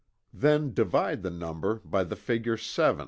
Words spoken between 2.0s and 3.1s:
the figure "7."